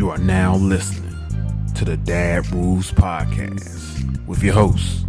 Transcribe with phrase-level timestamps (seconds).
[0.00, 1.14] You are now listening
[1.74, 5.04] to the Dad Rules Podcast with your hosts,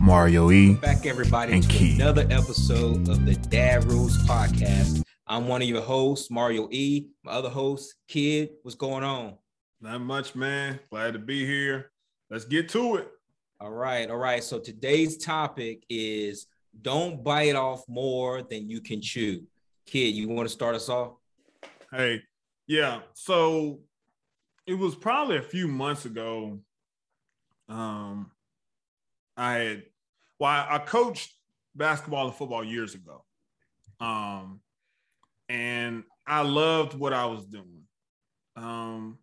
[0.00, 0.76] Mario E.
[0.76, 1.96] Back, everybody, And to Key.
[1.96, 5.02] another episode of the Dad Rules Podcast.
[5.26, 7.10] I'm one of your hosts, Mario E.
[7.22, 8.48] My other host, Kidd.
[8.62, 9.34] What's going on?
[9.82, 10.80] Not much, man.
[10.88, 11.90] Glad to be here.
[12.30, 13.08] Let's get to it.
[13.60, 14.42] All right, all right.
[14.42, 16.46] So today's topic is
[16.80, 19.42] don't bite off more than you can chew.
[19.84, 21.12] Kidd, you want to start us off?
[21.92, 22.22] Hey,
[22.66, 23.00] yeah.
[23.12, 23.80] So
[24.66, 26.60] it was probably a few months ago.
[27.68, 28.30] Um,
[29.36, 29.82] I had,
[30.38, 31.32] well, I I coached
[31.74, 33.24] basketball and football years ago.
[34.00, 34.60] Um,
[35.48, 37.82] and I loved what I was doing.
[38.56, 39.18] Um,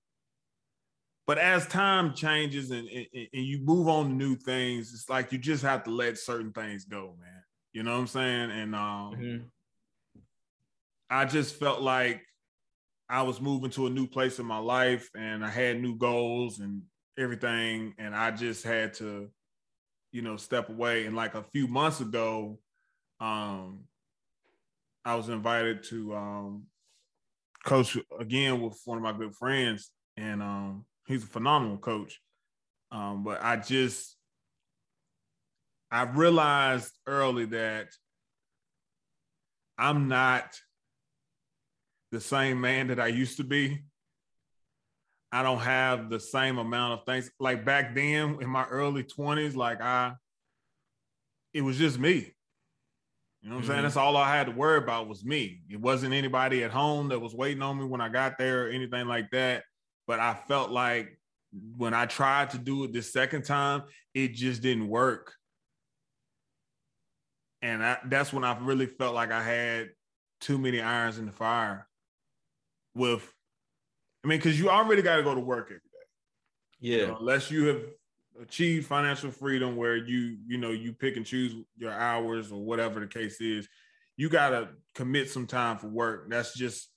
[1.26, 5.32] but as time changes and, and, and you move on to new things, it's like
[5.32, 7.44] you just have to let certain things go, man.
[7.74, 8.52] You know what I'm saying?
[8.52, 9.46] And um,
[11.10, 12.22] I just felt like
[13.12, 16.60] I was moving to a new place in my life and I had new goals
[16.60, 16.84] and
[17.20, 17.94] everything.
[17.98, 19.30] And I just had to,
[20.14, 21.06] you know, step away.
[21.06, 22.58] And like a few months ago,
[23.20, 23.82] um,
[25.04, 26.64] I was invited to um,
[27.66, 29.92] coach again with one of my good friends.
[30.16, 32.18] And um, he's a phenomenal coach.
[32.94, 34.16] Um, but I just,
[35.92, 37.90] I realized early that
[39.78, 40.56] I'm not
[42.12, 43.84] the same man that I used to be.
[45.32, 47.32] I don't have the same amount of things.
[47.40, 50.14] Like back then in my early 20s, like I,
[51.54, 52.34] it was just me.
[53.42, 53.80] You know what I'm saying?
[53.80, 53.84] Mhm.
[53.84, 55.62] That's all I had to worry about was me.
[55.70, 58.70] It wasn't anybody at home that was waiting on me when I got there or
[58.70, 59.64] anything like that.
[60.06, 61.18] But I felt like
[61.78, 65.34] when I tried to do it the second time, it just didn't work.
[67.62, 69.90] And I, that's when I really felt like I had
[70.42, 71.88] too many irons in the fire
[72.94, 73.32] with
[74.24, 75.82] I mean, because you already got to go to work every day.
[76.80, 76.98] Yeah.
[76.98, 77.82] You know, unless you have
[78.42, 83.00] achieved financial freedom where you, you know, you pick and choose your hours or whatever
[83.00, 83.68] the case is,
[84.18, 86.30] you got to commit some time for work.
[86.30, 86.90] That's just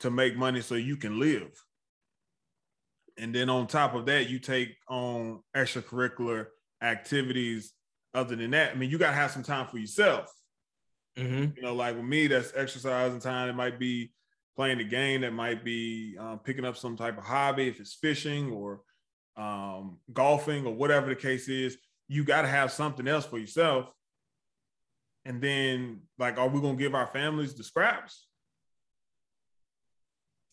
[0.00, 1.50] to make money so you can live.
[3.16, 6.46] And then on top of that, you take on extracurricular
[6.82, 7.72] activities.
[8.12, 10.32] Other than that, I mean, you got to have some time for yourself.
[11.16, 11.56] Mm-hmm.
[11.56, 13.48] You know, like with me, that's exercising time.
[13.48, 14.10] It might be
[14.56, 15.22] playing the game.
[15.22, 18.80] That might be um, picking up some type of hobby, if it's fishing or
[19.36, 21.76] um, golfing or whatever the case is.
[22.08, 23.92] You got to have something else for yourself.
[25.24, 28.26] And then, like, are we gonna give our families the scraps?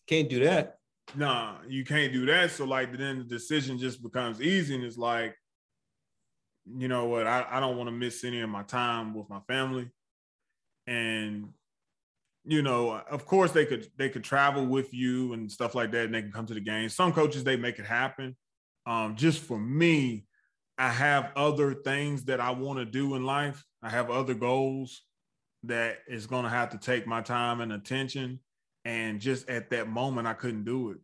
[0.06, 0.76] Can't do that.
[1.14, 2.50] Nah, you can't do that.
[2.50, 5.34] So, like, then the decision just becomes easy, and it's like,
[6.66, 7.26] you know what?
[7.26, 9.90] I, I don't want to miss any of my time with my family,
[10.86, 11.48] and
[12.48, 16.06] you know, of course they could they could travel with you and stuff like that,
[16.06, 16.88] and they can come to the game.
[16.88, 18.36] Some coaches they make it happen.
[18.86, 20.24] Um, just for me,
[20.78, 23.64] I have other things that I want to do in life.
[23.82, 25.02] I have other goals
[25.64, 28.40] that is going to have to take my time and attention.
[28.84, 30.98] And just at that moment, I couldn't do it.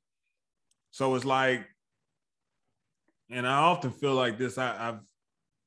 [0.92, 1.66] So it's like,
[3.30, 4.56] and I often feel like this.
[4.56, 5.00] I, I've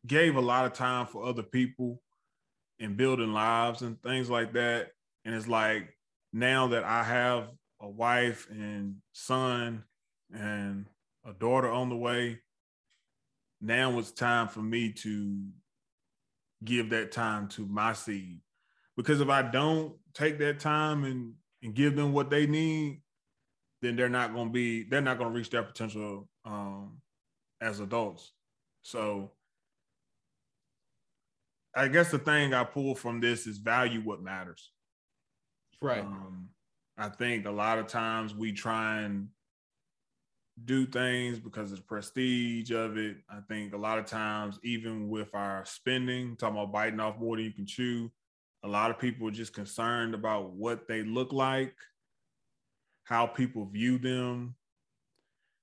[0.08, 2.02] gave a lot of time for other people
[2.80, 4.90] and building lives and things like that.
[5.28, 5.94] And it's like
[6.32, 7.50] now that I have
[7.82, 9.84] a wife and son
[10.34, 10.86] and
[11.26, 12.40] a daughter on the way,
[13.60, 15.44] now it's time for me to
[16.64, 18.40] give that time to my seed.
[18.96, 23.02] Because if I don't take that time and, and give them what they need,
[23.82, 27.02] then they're not going to be, they're not going to reach their potential um,
[27.60, 28.32] as adults.
[28.82, 29.32] So
[31.76, 34.72] I guess the thing I pull from this is value what matters.
[35.82, 36.04] Right.
[36.04, 36.50] Um,
[36.98, 39.30] I think a lot of times we try and
[40.64, 43.18] do things because of the prestige of it.
[43.30, 47.36] I think a lot of times, even with our spending, talking about biting off more
[47.36, 48.12] than you can chew,
[48.64, 51.76] a lot of people are just concerned about what they look like,
[53.04, 54.56] how people view them,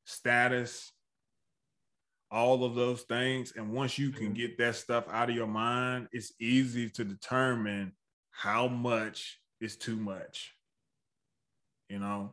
[0.05, 0.93] status,
[2.31, 3.52] all of those things.
[3.52, 4.34] And once you can Mhm.
[4.34, 7.96] get that stuff out of your mind, it's easy to determine
[8.31, 10.55] how much is too much.
[11.88, 12.32] You know?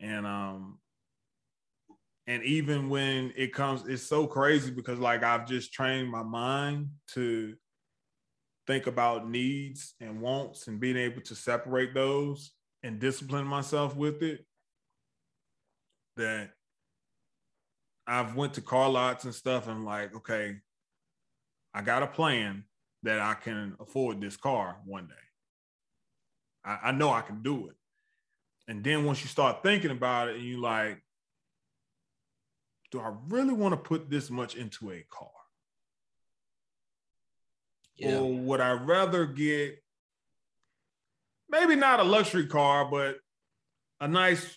[0.00, 0.78] And um
[2.28, 6.88] and even when it comes, it's so crazy because like I've just trained my mind
[7.14, 7.54] to
[8.66, 12.52] think about needs and wants and being able to separate those
[12.82, 14.44] and discipline myself with it
[16.16, 16.50] that
[18.08, 20.56] I've went to car lots and stuff and like, okay,
[21.74, 22.64] I got a plan
[23.02, 25.25] that I can afford this car one day.
[26.66, 27.76] I, I know I can do it.
[28.68, 31.00] And then once you start thinking about it and you like,
[32.90, 35.30] do I really want to put this much into a car?
[37.96, 38.18] Yeah.
[38.18, 39.82] Or would I rather get
[41.48, 43.16] maybe not a luxury car, but
[44.00, 44.56] a nice,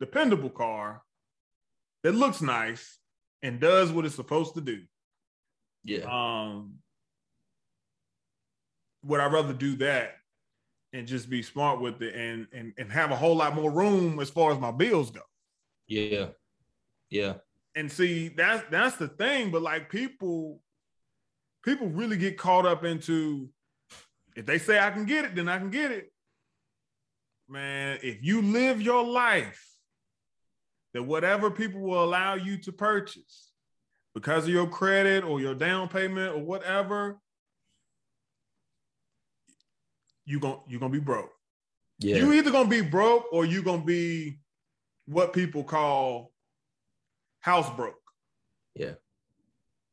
[0.00, 1.02] dependable car
[2.02, 2.98] that looks nice
[3.42, 4.82] and does what it's supposed to do?
[5.84, 6.04] Yeah.
[6.04, 6.74] Um,
[9.04, 10.14] would I rather do that
[10.92, 14.20] and just be smart with it and and and have a whole lot more room
[14.20, 15.22] as far as my bills go?
[15.86, 16.26] Yeah.
[17.10, 17.34] Yeah.
[17.74, 19.50] And see, that's that's the thing.
[19.50, 20.60] But like people,
[21.64, 23.48] people really get caught up into
[24.36, 26.12] if they say I can get it, then I can get it.
[27.48, 29.62] Man, if you live your life
[30.94, 33.50] that whatever people will allow you to purchase
[34.14, 37.18] because of your credit or your down payment or whatever,
[40.24, 41.30] you going you gonna be broke.
[41.98, 42.16] Yeah.
[42.16, 44.38] You either gonna be broke or you gonna be
[45.06, 46.32] what people call
[47.40, 47.94] house broke.
[48.74, 48.94] Yeah.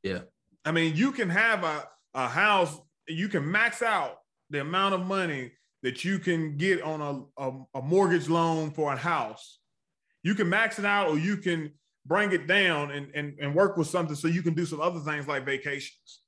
[0.03, 0.19] Yeah.
[0.65, 2.77] I mean, you can have a, a house,
[3.07, 5.51] you can max out the amount of money
[5.83, 9.59] that you can get on a, a, a mortgage loan for a house.
[10.23, 11.71] You can max it out or you can
[12.05, 14.99] bring it down and, and, and work with something so you can do some other
[14.99, 16.21] things like vacations.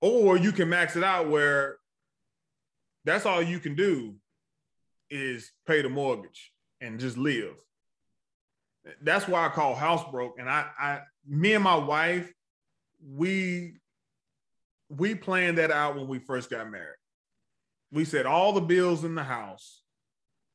[0.00, 1.78] Or you can max it out where
[3.04, 4.14] that's all you can do
[5.10, 7.54] is pay the mortgage and just live.
[9.02, 10.38] That's why I call house broke.
[10.38, 12.32] And I, I, me and my wife,
[13.06, 13.74] we,
[14.88, 16.96] we planned that out when we first got married.
[17.92, 19.82] We said all the bills in the house,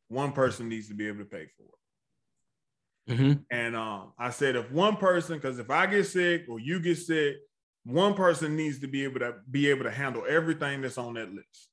[0.10, 3.14] one person needs to be able to pay for it.
[3.14, 3.34] Mm-hmm.
[3.50, 6.98] And um, I said, if one person, because if I get sick or you get
[6.98, 7.38] sick,
[7.84, 11.34] one person needs to be able to be able to handle everything that's on that
[11.34, 11.70] list.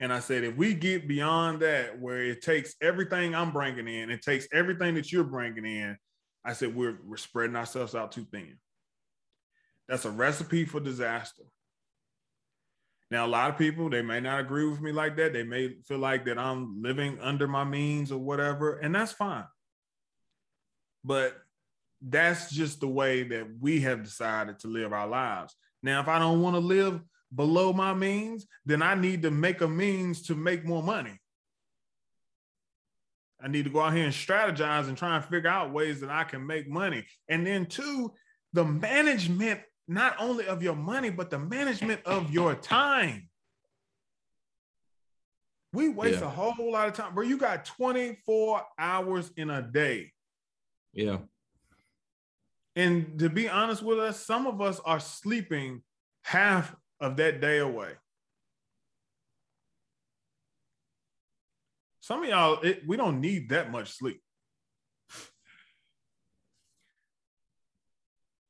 [0.00, 4.10] And I said, if we get beyond that, where it takes everything I'm bringing in,
[4.10, 5.96] it takes everything that you're bringing in,
[6.44, 8.58] I said, we're, we're spreading ourselves out too thin.
[9.88, 11.42] That's a recipe for disaster.
[13.10, 15.32] Now, a lot of people, they may not agree with me like that.
[15.32, 19.46] They may feel like that I'm living under my means or whatever, and that's fine.
[21.04, 21.36] But
[22.02, 25.56] that's just the way that we have decided to live our lives.
[25.82, 27.00] Now, if I don't want to live
[27.34, 31.18] below my means, then I need to make a means to make more money.
[33.40, 36.10] I need to go out here and strategize and try and figure out ways that
[36.10, 37.06] I can make money.
[37.28, 38.12] And then, two,
[38.52, 43.28] the management, not only of your money, but the management of your time.
[45.72, 46.26] We waste Yeah.
[46.26, 47.24] a whole lot of time, bro.
[47.24, 50.12] You got 24 hours in a day.
[50.92, 51.18] Yeah.
[52.74, 55.82] And to be honest with us, some of us are sleeping
[56.22, 57.92] half of that day away.
[62.00, 64.22] Some of y'all, it, we don't need that much sleep.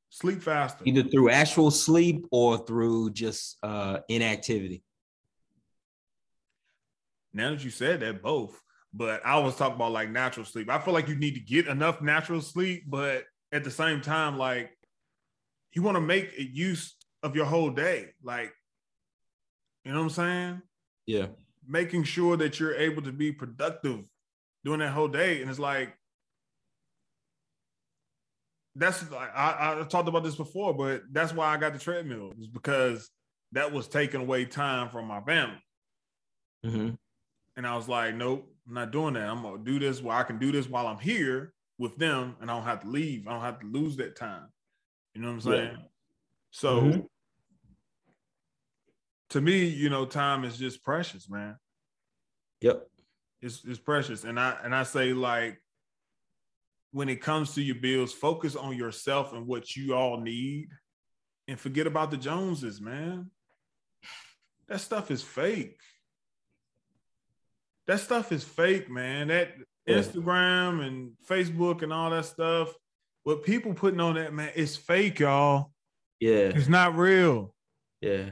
[0.09, 0.83] Sleep faster.
[0.85, 4.83] Either through actual sleep or through just uh inactivity.
[7.33, 8.59] Now that you said that, both.
[8.93, 10.69] But I was talking about like natural sleep.
[10.69, 14.37] I feel like you need to get enough natural sleep, but at the same time,
[14.37, 14.71] like
[15.73, 18.07] you want to make a use of your whole day.
[18.23, 18.53] Like,
[19.83, 20.61] you know what I'm saying?
[21.05, 21.27] Yeah.
[21.67, 24.03] making sure that you're able to be productive
[24.63, 25.41] during that whole day.
[25.41, 25.95] And it's like,
[28.75, 32.33] that's like I, I talked about this before, but that's why I got the treadmill,
[32.39, 33.09] is because
[33.51, 35.63] that was taking away time from my family.
[36.65, 36.89] Mm-hmm.
[37.57, 39.27] And I was like, nope, I'm not doing that.
[39.27, 42.49] I'm gonna do this while I can do this while I'm here with them and
[42.49, 43.27] I don't have to leave.
[43.27, 44.47] I don't have to lose that time.
[45.13, 45.41] You know what I'm
[45.73, 45.77] Yeah.
[46.51, 47.07] So Mhm.
[49.29, 51.57] to me, you know, time is just precious, man.
[52.61, 52.85] Yep.
[53.41, 55.63] it's, it's precious and i and i say like
[56.91, 60.67] when it comes to your bills focus on yourself and what you all need
[61.47, 63.31] and forget about the joneses man
[64.67, 65.79] that stuff is fake
[67.87, 69.53] that stuff is fake man that
[69.87, 69.99] Yeah.
[69.99, 72.75] instagram and facebook and all that stuff
[73.23, 75.71] what people putting on that man it's fake y'all
[76.19, 76.51] Yeah.
[76.55, 77.55] it's not real
[78.01, 78.31] Yeah.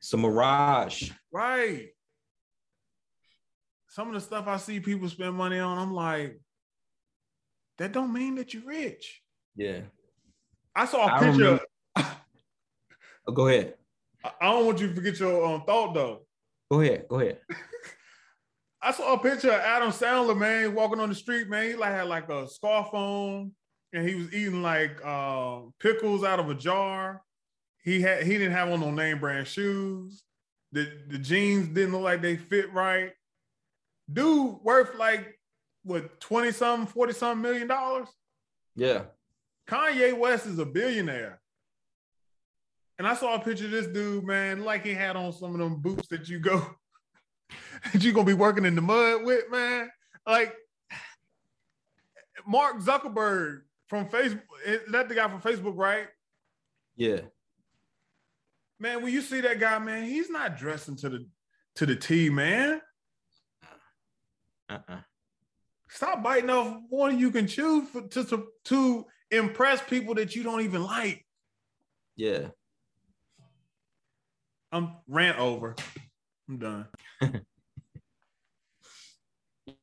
[0.00, 1.10] It's a mirage.
[1.32, 1.88] Right.
[3.88, 6.40] Some of the stuff I see people spend money on, I'm like,
[7.78, 9.22] that don't mean that you're rich.
[9.56, 9.80] Yeah.
[10.74, 11.60] I saw a I picture.
[13.26, 13.74] Oh, go ahead.
[14.22, 16.26] I I don't want you to forget your um, thought though.
[16.70, 17.06] Go ahead.
[17.08, 17.38] Go ahead.
[18.82, 21.68] I saw a picture of Adam Sandler, man, walking on the street, man.
[21.70, 23.52] He like had like a scarf on,
[23.94, 27.22] and he was eating like uh, pickles out of a jar.
[27.82, 30.22] He had he didn't have on no name brand shoes.
[30.72, 33.12] The the jeans didn't look like they fit right.
[34.12, 35.38] Dude worth like
[35.84, 38.08] what 20 something, 40 something million dollars.
[38.74, 39.04] Yeah.
[39.68, 41.40] Kanye West is a billionaire.
[42.98, 45.58] And I saw a picture of this dude, man, like he had on some of
[45.58, 46.66] them boots that you go,
[47.92, 49.90] that you gonna be working in the mud with, man.
[50.26, 50.54] Like
[52.46, 53.62] Mark Zuckerberg
[53.94, 56.08] from Facebook, is that the guy from Facebook, right?
[56.96, 57.20] Yeah.
[58.80, 61.26] Man, when you see that guy, man, he's not dressing to the
[61.76, 62.80] to the T, man.
[63.62, 64.74] Uh-uh.
[64.88, 64.98] uh-uh.
[65.88, 70.34] Stop biting off more than you can chew for, to, to to impress people that
[70.34, 71.24] you don't even like.
[72.16, 72.48] Yeah.
[74.72, 75.76] I'm rant over.
[76.48, 76.86] I'm done.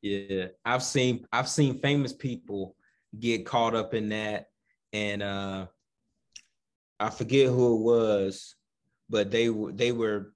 [0.00, 0.46] Yeah.
[0.64, 2.74] I've seen I've seen famous people
[3.18, 4.46] get caught up in that.
[4.92, 5.66] And uh
[7.00, 8.54] I forget who it was,
[9.10, 10.32] but they were they were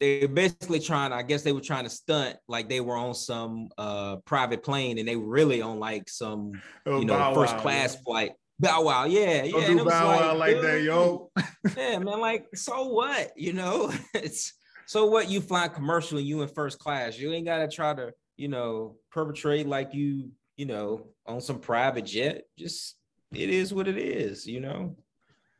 [0.00, 3.14] they were basically trying, I guess they were trying to stunt like they were on
[3.14, 7.34] some uh private plane and they were really on like some Oh, you know Bow
[7.34, 8.32] first Wow, class flight.
[8.58, 9.52] Bow wow, yeah, yeah.
[9.52, 11.30] Don't and do it was Bow Wow like that, yo.
[11.76, 13.32] yeah, man, like so what?
[13.36, 14.52] You know, it's
[14.86, 17.18] so what you fly commercial and you in first class.
[17.18, 20.30] You ain't gotta try to, you know, perpetrate like you,
[20.60, 22.44] you know, on some private jet.
[22.58, 22.96] Just
[23.32, 24.94] it is what it is, you know.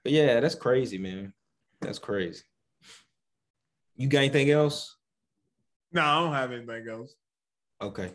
[0.05, 1.33] But yeah, that's crazy, man.
[1.81, 2.43] That's crazy.
[3.97, 4.95] You got anything else?
[5.91, 7.15] No, I don't have anything else.
[7.81, 8.13] Okay.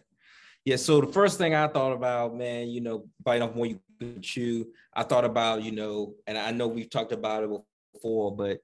[0.64, 0.76] Yeah.
[0.76, 4.22] So the first thing I thought about, man, you know, bite off more you can
[4.22, 4.68] chew.
[4.94, 7.50] I thought about, you know, and I know we've talked about it
[7.94, 8.60] before, but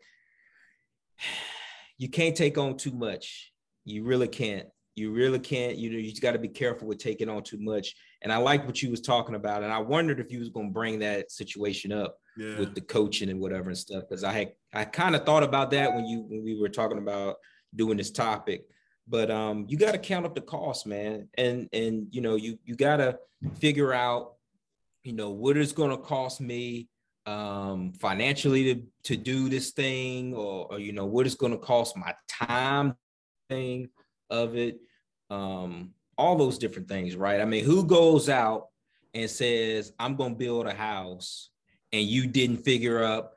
[1.97, 3.51] you can't take on too much.
[3.83, 4.67] You really can't.
[5.01, 5.77] You really can't.
[5.77, 7.95] You know, you just got to be careful with taking on too much.
[8.21, 10.67] And I like what you was talking about, and I wondered if you was going
[10.67, 12.59] to bring that situation up Yeah.
[12.59, 15.71] with the coaching and whatever and stuff because I had I kind of thought about
[15.71, 17.37] that when you when we were talking about
[17.75, 18.65] doing this topic.
[19.07, 22.59] But um, you got to count up the cost, man, and and you know you
[22.63, 23.17] you got to
[23.59, 24.33] figure out,
[25.03, 26.87] you know, what it's going to cost me
[27.27, 31.57] um financially to to do this thing or, or you know what it's going to
[31.59, 32.95] cost my time
[33.47, 33.87] thing
[34.31, 34.79] of it
[35.31, 37.41] um all those different things right?
[37.41, 38.67] I mean who goes out
[39.13, 41.49] and says i'm going to build a house
[41.91, 43.33] and you didn't figure up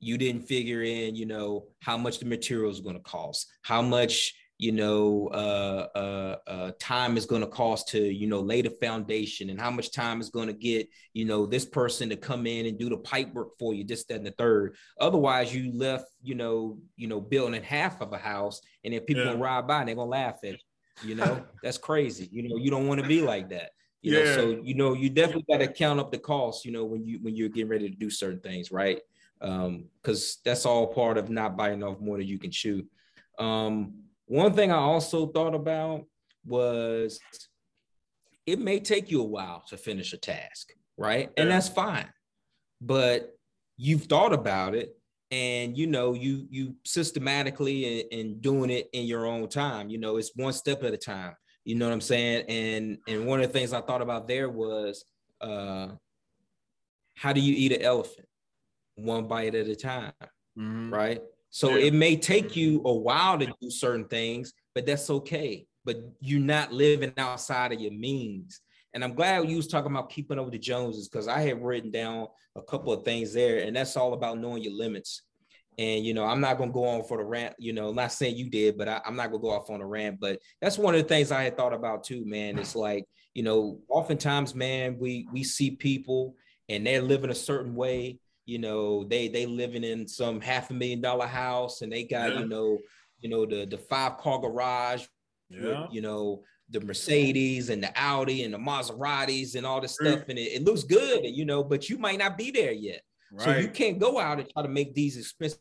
[0.00, 3.80] you didn't figure in you know how much the material is going to cost how
[3.80, 8.62] much you know uh, uh, uh, time is going to cost to you know lay
[8.62, 12.16] the foundation and how much time is going to get you know this person to
[12.16, 14.76] come in and do the pipe work for you this that and the third.
[15.00, 19.24] Otherwise you left you know you know building half of a house and then people
[19.24, 19.30] Yeah.
[19.32, 20.58] gonna ride by and they're gonna laugh at you
[21.02, 21.44] you know?
[21.62, 22.56] That's crazy you know?
[22.56, 23.70] You don't want to be like that
[24.02, 24.22] you know?
[24.22, 24.34] Yeah.
[24.34, 27.18] so you know you definitely got to count up the costs you know when you
[27.22, 29.00] when you're getting ready to do certain things right?
[29.40, 32.86] Um because that's all part of not biting off more than you can chew.
[33.38, 33.94] Um
[34.26, 36.06] one thing i also thought about
[36.46, 37.20] was
[38.46, 41.30] it may take you a while to finish a task right?
[41.36, 42.08] And that's fine
[42.80, 43.36] but
[43.76, 44.96] you've thought about it
[45.30, 49.98] and you know you you systematically and, and doing it in your own time you
[49.98, 52.44] know it's one step at a time you know what i'm saying?
[52.48, 55.04] And and one of the things i thought about there was
[55.40, 55.88] uh
[57.16, 58.26] how do you eat an elephant?
[58.96, 60.12] One bite at a time
[60.58, 60.90] Mhm.
[60.92, 61.22] right?
[61.50, 61.86] So Yeah.
[61.86, 65.66] it may take you a while to do certain things but that's okay.
[65.84, 68.60] But you're not living outside of your means
[68.94, 71.60] and i'm glad you was talking about keeping up with the joneses because i have
[71.62, 75.22] written down a couple of things there and that's all about knowing your limits
[75.78, 78.12] and you know i'm not going to go on for the rant you know not
[78.12, 80.38] saying you did but I, i'm not going to go off on a rant but
[80.62, 83.80] that's one of the things i had thought about too man it's like you know
[83.88, 86.36] oftentimes man we we see people
[86.68, 90.74] and they're living a certain way you know they they living in some half a
[90.74, 92.40] million dollar house and they got Yeah.
[92.40, 92.78] you know
[93.20, 95.06] you know the the five car garage
[95.48, 95.62] Yeah.
[95.82, 100.12] with, you know, the Mercedes and the Audi and the Maseratis and all this mm-hmm.
[100.12, 100.28] stuff.
[100.28, 103.02] And it, it looks good, you know, but you might not be there yet.
[103.36, 105.58] So you can't go out and try to make these expensive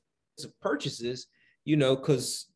[0.62, 1.25] purchases,
[1.65, 2.48] you know, because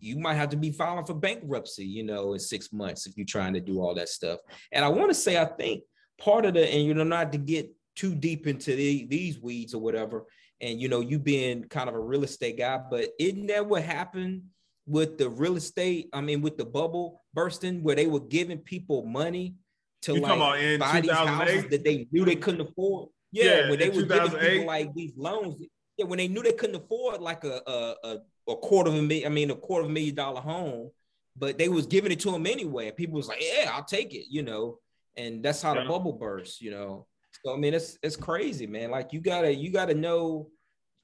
[0.00, 3.26] you might have to be filing for bankruptcy, you know, in six months if you're
[3.26, 4.40] trying to do all that stuff.
[4.72, 5.84] And I want to say, I think
[6.18, 9.74] part of the, and you know, not to get too deep into the, these weeds
[9.74, 10.24] or whatever,
[10.60, 13.82] and you know, you being kind of a real estate guy, but isn't that what
[13.82, 14.42] happened
[14.86, 16.08] with the real estate?
[16.12, 19.54] I mean, with the bubble bursting, where they were giving people money
[20.02, 23.08] to You like buy these houses that they knew they couldn't afford.
[23.32, 25.62] Yeah, Yeah, when they were giving people like these loans.
[25.96, 28.18] Yeah, when they knew they couldn't afford like a a, a,
[28.52, 30.90] a quarter of a million, I mean a quarter of a million dollar home,
[31.36, 32.88] but they was giving it to them anyway.
[32.88, 34.78] And people was like, Yeah, I'll take it, you know.
[35.16, 35.82] And that's how Yeah.
[35.82, 37.06] the bubble burst, you know.
[37.44, 38.90] So I mean, it's it's crazy, man.
[38.90, 40.50] Like you gotta you gotta know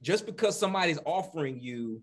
[0.02, 2.02] just because somebody's offering you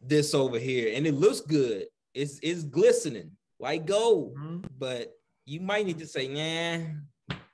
[0.00, 4.64] this over here and it looks good, it's it's glistening like gold, Mhm.
[4.78, 5.12] but
[5.44, 6.86] you might need to say, nah,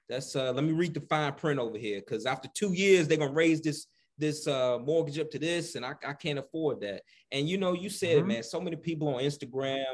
[0.08, 3.18] That's uh let me read the fine print over here because after two years they're
[3.18, 3.86] gonna raise this
[4.18, 7.02] this uh mortgage up to this and I, I can't afford that.
[7.32, 8.28] And you know, you said mm-hmm.
[8.28, 9.84] man, so many people on Instagram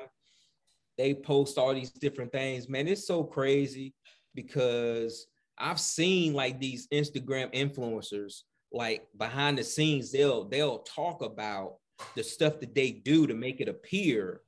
[0.98, 2.68] they post all these different things.
[2.68, 3.94] Man, it's so crazy
[4.34, 5.26] because
[5.58, 8.42] I've seen like these Instagram influencers
[8.72, 11.76] like behind the scenes they'll they'll talk about
[12.14, 14.40] the stuff that they do to make it appear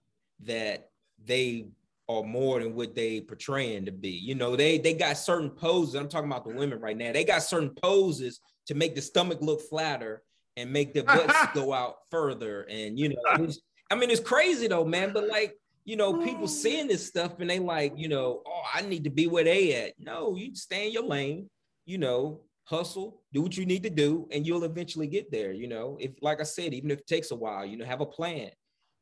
[0.44, 0.90] that
[1.24, 1.66] they
[2.08, 4.10] are more than what they portraying to be.
[4.10, 5.94] You know, they they got certain poses.
[5.94, 7.12] I'm talking about the women right now.
[7.12, 10.22] They got certain poses to make the stomach look flatter
[10.56, 12.62] and make the butts go out further.
[12.62, 13.48] And you know,
[13.90, 15.12] I mean, it's crazy though, man.
[15.12, 16.50] But like, you know, people mm.
[16.50, 19.74] seeing this stuff and they like, you know, oh, I need to be where they
[19.74, 19.94] at.
[19.98, 21.48] No, you stay in your lane.
[21.86, 25.52] You know, hustle, do what you need to do, and you'll eventually get there.
[25.52, 28.00] You know, if like I said, even if it takes a while, you know, have
[28.00, 28.50] a plan.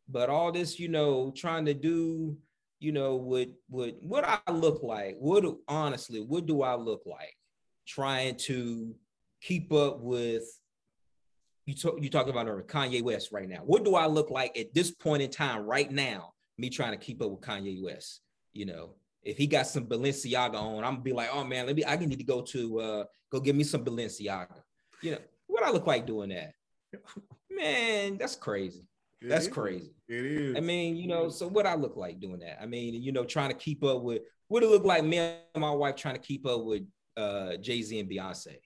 [0.09, 2.37] But all this, you know, trying to do,
[2.81, 5.17] you know, what what what I look like?
[5.19, 7.37] What honestly, what do I look like?
[7.87, 8.95] Trying to
[9.41, 10.45] keep up with
[11.67, 13.61] you talk you talking about Kanye West right now.
[13.65, 16.33] What do I look like at this point in time right now?
[16.59, 18.21] Me trying to keep up with Kanye West,
[18.53, 21.77] you know, if he got some Balenciaga on, I'm gonna be like, oh man, let
[21.77, 21.85] me.
[21.85, 24.61] I need to go to uh go get me some Balenciaga.
[25.01, 26.53] You know what I look like doing that?
[27.51, 28.89] Man, that's crazy.
[29.21, 29.53] It that's is.
[29.53, 29.95] crazy.
[30.09, 30.57] It is.
[30.57, 32.61] I mean, you know, so what I look like doing that?
[32.61, 35.39] I mean, you know, trying to keep up with what it look like me and
[35.57, 36.83] my wife trying to keep up with
[37.17, 38.57] uh Jay Z and Beyonce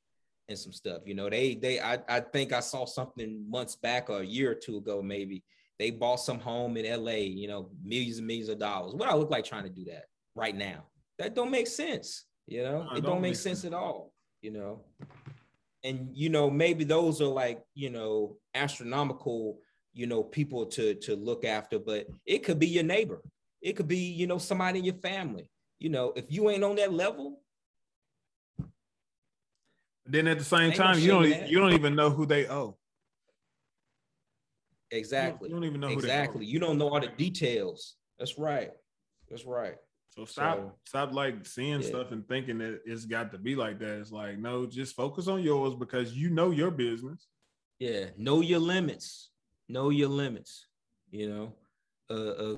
[0.49, 1.03] and some stuff.
[1.05, 4.53] You know, they they I, I think I saw something months back or a year
[4.53, 5.43] or two ago, maybe.
[5.79, 8.95] They bought some home in LA, you know, millions and millions of dollars.
[8.95, 10.05] What I look like trying to do that
[10.37, 10.85] right now.
[11.19, 12.27] That don't make sense.
[12.47, 14.13] You know, no, it don't, don't make sense, sense at all.
[14.43, 14.81] You know,
[15.83, 19.59] and you know maybe those are like you know astronomical
[19.93, 23.23] you know people to to look after, but it could be your neighbor.
[23.63, 25.51] It could be you know somebody in your family.
[25.79, 27.41] You know, if you ain't on that level,
[30.05, 32.77] then at the same time, you don't you don't even know who they owe.
[34.93, 35.49] Exactly.
[35.49, 36.47] You don't, you don't even know exactly.
[36.47, 37.97] You don't know all the details.
[38.19, 38.71] That's right.
[39.29, 39.75] That's right.
[40.17, 41.89] So stop, so, stop like seeing yeah.
[41.89, 43.99] stuff and thinking that it's got to be like that.
[43.99, 47.27] It's like, no, just focus on yours because you know your business.
[47.79, 49.31] Yeah, know your limits.
[49.69, 50.67] Know your limits.
[51.11, 51.53] You know,
[52.11, 52.55] uh,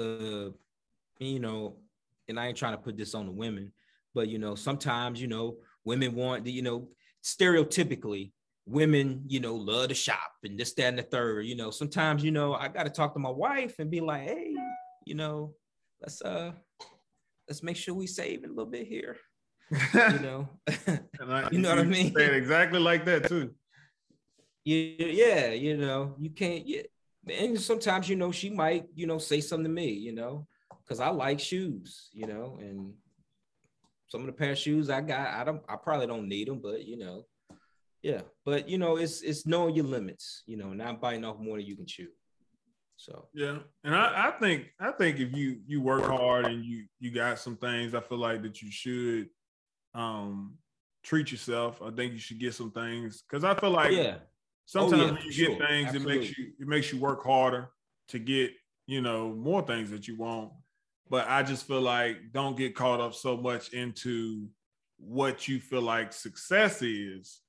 [0.00, 0.50] uh, uh,
[1.18, 1.76] you know,
[2.28, 3.72] and I ain't trying to put this on the women,
[4.14, 6.88] but you know, sometimes you know, women want, you know,
[7.22, 8.32] stereotypically,
[8.64, 11.44] women, you know, love to shop and this, that, and the third.
[11.44, 14.22] You know, sometimes, you know, I got to talk to my wife and be like,
[14.22, 14.54] hey,
[15.04, 15.54] you know,
[16.00, 16.52] let's uh
[17.48, 19.16] let's make sure we save a little bit here.
[19.70, 22.14] you know, I, you know what I mean.
[22.14, 23.54] Say it exactly like that too.
[24.64, 26.66] Yeah, yeah, you know, you can't.
[26.66, 26.82] Yeah,
[27.28, 30.46] and sometimes you know she might, you know, say something to me, you know,
[30.82, 32.94] because I like shoes, you know, and
[34.08, 36.60] some of the pair of shoes I got, I don't, I probably don't need them,
[36.62, 37.24] but you know,
[38.02, 41.56] yeah, but you know, it's it's knowing your limits, you know, not biting off more
[41.56, 42.08] than you can chew.
[43.04, 46.86] So yeah, and I, I think I think if you you work hard and you
[47.00, 49.28] you got some things, I feel like that you should
[49.92, 50.54] um
[51.02, 51.82] treat yourself.
[51.82, 54.16] I think you should get some things because I feel like yeah.
[54.66, 55.48] Sometimes oh, yeah, when you sure.
[55.50, 56.14] get things, Absolutely.
[56.14, 57.68] it makes you it makes you work harder
[58.08, 58.52] to get
[58.86, 60.52] you know more things that you want.
[61.10, 64.48] But I just feel like don't get caught up so much into
[64.96, 67.40] what you feel like success is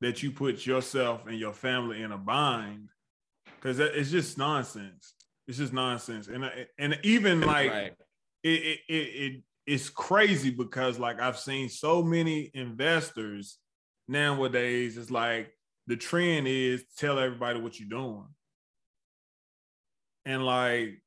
[0.00, 2.90] that you put yourself and your family in a bind
[3.64, 5.14] because it's just nonsense.
[5.48, 7.94] It's just nonsense, and and even like right.
[8.42, 13.58] it, it it it it's crazy because like I've seen so many investors
[14.06, 14.98] nowadays.
[14.98, 15.50] It's like
[15.86, 18.26] the trend is tell everybody what you're doing,
[20.26, 21.00] and like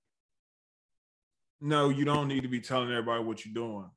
[1.59, 3.89] no, you don't need to be telling everybody what you're doing.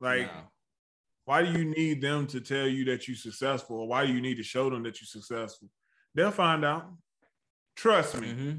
[0.00, 0.42] Like, no.
[1.24, 4.20] why do you need them to tell you that you're successful, or why do you
[4.20, 5.68] need to show them that you're successful?
[6.14, 6.86] They'll find out.
[7.80, 8.28] Trust me.
[8.28, 8.58] Mm-hmm.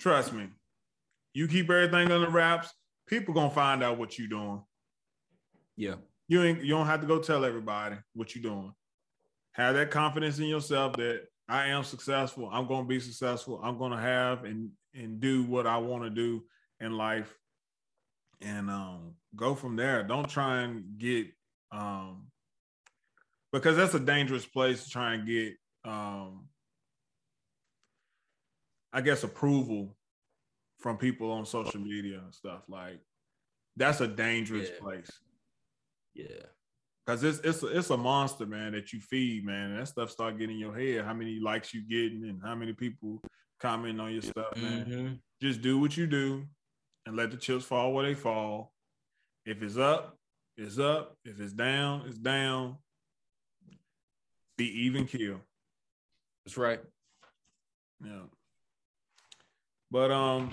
[0.00, 0.46] Trust me.
[1.34, 2.72] You keep everything under wraps,
[3.08, 4.62] people gonna find out what you're doing.
[5.76, 5.96] Yeah.
[6.28, 8.72] You ain't you don't have to go tell everybody what you're doing.
[9.54, 12.48] Have that confidence in yourself that I am successful.
[12.52, 13.60] I'm gonna be successful.
[13.60, 16.44] I'm gonna have and and do what I want to do
[16.80, 17.36] in life.
[18.40, 20.04] And um, go from there.
[20.04, 21.26] Don't try and get
[21.72, 22.28] um
[23.52, 26.46] because that's a dangerous place to try and get um
[28.92, 29.96] I guess approval
[30.78, 32.62] from people on social media and stuff.
[32.68, 33.00] Like
[33.76, 34.80] that's a dangerous yeah.
[34.80, 35.10] place.
[36.14, 36.46] Yeah.
[37.06, 39.76] Cause it's it's a, it's a monster, man, that you feed, man.
[39.76, 41.04] that stuff start getting in your head.
[41.04, 43.20] How many likes you getting and how many people
[43.62, 44.84] comment on your stuff, man.
[44.84, 45.14] Mm-hmm.
[45.40, 46.44] Just do what you do
[47.06, 48.72] and let the chips fall where they fall.
[49.46, 50.16] If it's up,
[50.56, 51.16] it's up.
[51.24, 52.76] If it's down, it's down.
[54.58, 55.40] Be even kill.
[56.44, 56.80] That's right.
[58.04, 58.22] Yeah.
[59.92, 60.48] But um,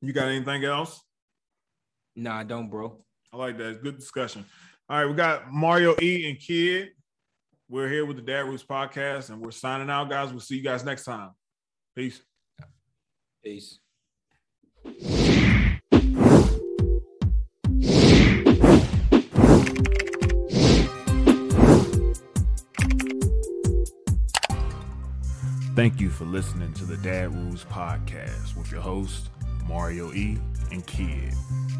[0.00, 1.02] you got anything else?
[2.14, 3.04] Nah, I don't, bro.
[3.32, 3.70] I like that.
[3.70, 4.44] It's good discussion.
[4.88, 6.90] All right, we got Mario E and Kidd.
[7.68, 10.30] We're here with the Dad Rules podcast, and we're signing out, guys.
[10.30, 11.30] We'll see you guys next time.
[11.96, 12.22] Peace.
[13.42, 13.80] Peace.
[25.76, 29.28] Thank you for listening to the Dad Rules podcast with your host,
[29.68, 30.38] Mario E.
[30.72, 31.34] and Kidd.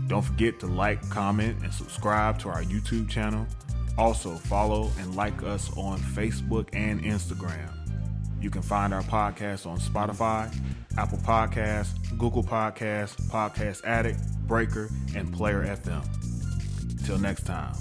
[0.07, 3.47] Don't forget to like, comment, and subscribe to our YouTube channel.
[3.97, 7.73] Also, follow and like us on Facebook and Instagram.
[8.39, 10.55] You can find our podcast on Spotify,
[10.99, 17.07] Apple Podcasts, Google Podcasts, Podcast Addict, Breaker, and Player FM.
[17.07, 17.75] Till next time.